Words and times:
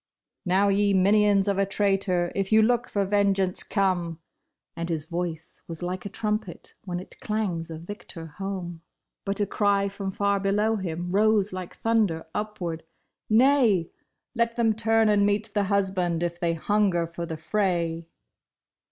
"Now 0.47 0.69
ye 0.69 0.95
minions 0.95 1.47
of 1.47 1.59
a 1.59 1.65
traitor 1.67 2.31
if 2.33 2.51
you 2.51 2.63
look 2.63 2.89
for 2.89 3.05
ven 3.05 3.35
geance, 3.35 3.61
come!" 3.63 4.17
And 4.75 4.89
his 4.89 5.05
voice 5.05 5.61
was 5.67 5.83
like 5.83 6.07
a 6.07 6.09
trumpet 6.09 6.73
when 6.85 6.99
it 6.99 7.19
clangs 7.19 7.69
a 7.69 7.77
victor 7.77 8.25
home. 8.39 8.81
THE 9.25 9.33
DEFENCE 9.33 9.41
OF 9.41 9.45
THE 9.45 9.45
BRIDE. 9.45 9.45
y 9.45 9.45
But 9.45 9.45
a 9.79 9.81
cry 9.85 9.89
from 9.89 10.09
far 10.09 10.39
below 10.39 10.75
him 10.77 11.09
rose 11.11 11.53
like 11.53 11.75
thunder 11.75 12.25
up 12.33 12.59
ward," 12.59 12.81
Nay! 13.43 13.91
Let 14.33 14.55
them 14.55 14.73
turn 14.73 15.07
and 15.07 15.23
meet 15.23 15.53
the 15.53 15.65
husband 15.65 16.23
if 16.23 16.39
they 16.39 16.55
hunger 16.55 17.05
for 17.05 17.27
the 17.27 17.37
fray 17.37 18.07